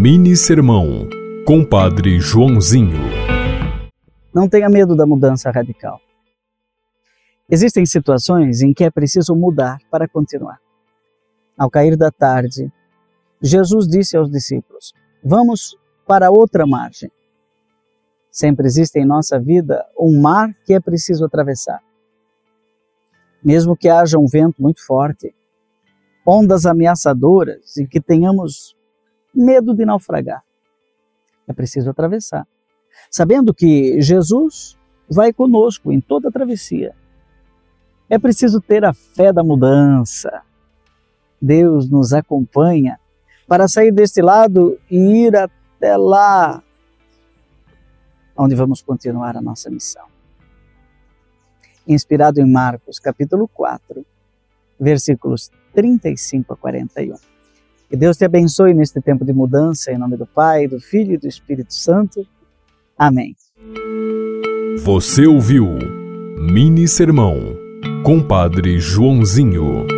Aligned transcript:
Mini 0.00 0.36
Sermão, 0.36 1.08
Compadre 1.44 2.20
Joãozinho. 2.20 3.00
Não 4.32 4.48
tenha 4.48 4.68
medo 4.68 4.94
da 4.94 5.04
mudança 5.04 5.50
radical. 5.50 6.00
Existem 7.50 7.84
situações 7.84 8.62
em 8.62 8.72
que 8.72 8.84
é 8.84 8.92
preciso 8.92 9.34
mudar 9.34 9.78
para 9.90 10.06
continuar. 10.06 10.60
Ao 11.58 11.68
cair 11.68 11.96
da 11.96 12.12
tarde, 12.12 12.72
Jesus 13.42 13.88
disse 13.88 14.16
aos 14.16 14.30
discípulos: 14.30 14.94
Vamos 15.20 15.76
para 16.06 16.30
outra 16.30 16.64
margem. 16.64 17.10
Sempre 18.30 18.68
existe 18.68 19.00
em 19.00 19.04
nossa 19.04 19.36
vida 19.40 19.84
um 19.98 20.20
mar 20.20 20.54
que 20.64 20.74
é 20.74 20.80
preciso 20.80 21.24
atravessar. 21.24 21.82
Mesmo 23.42 23.76
que 23.76 23.88
haja 23.88 24.16
um 24.16 24.26
vento 24.26 24.62
muito 24.62 24.80
forte, 24.86 25.34
ondas 26.24 26.66
ameaçadoras 26.66 27.76
e 27.76 27.84
que 27.84 28.00
tenhamos 28.00 28.77
medo 29.38 29.74
de 29.74 29.84
naufragar, 29.84 30.42
é 31.46 31.52
preciso 31.52 31.90
atravessar. 31.90 32.46
Sabendo 33.10 33.54
que 33.54 34.00
Jesus 34.00 34.76
vai 35.08 35.32
conosco 35.32 35.90
em 35.90 36.00
toda 36.00 36.28
a 36.28 36.32
travessia. 36.32 36.94
É 38.10 38.18
preciso 38.18 38.60
ter 38.60 38.84
a 38.84 38.92
fé 38.92 39.32
da 39.32 39.42
mudança. 39.42 40.42
Deus 41.40 41.88
nos 41.88 42.12
acompanha 42.12 42.98
para 43.46 43.68
sair 43.68 43.92
deste 43.92 44.20
lado 44.20 44.78
e 44.90 45.26
ir 45.26 45.36
até 45.36 45.96
lá, 45.96 46.62
onde 48.36 48.54
vamos 48.54 48.82
continuar 48.82 49.36
a 49.36 49.40
nossa 49.40 49.70
missão. 49.70 50.06
Inspirado 51.86 52.40
em 52.40 52.50
Marcos, 52.50 52.98
capítulo 52.98 53.48
4, 53.48 54.04
versículos 54.78 55.50
35 55.72 56.52
a 56.52 56.56
41. 56.56 57.37
Que 57.88 57.96
Deus 57.96 58.16
te 58.16 58.24
abençoe 58.24 58.74
neste 58.74 59.00
tempo 59.00 59.24
de 59.24 59.32
mudança, 59.32 59.90
em 59.90 59.98
nome 59.98 60.16
do 60.16 60.26
Pai, 60.26 60.68
do 60.68 60.78
Filho 60.78 61.14
e 61.14 61.18
do 61.18 61.26
Espírito 61.26 61.72
Santo. 61.72 62.26
Amém. 62.96 63.34
Você 64.84 65.26
ouviu 65.26 65.66
Mini 66.38 66.86
Sermão, 66.86 67.56
Compadre 68.04 68.78
Joãozinho. 68.78 69.97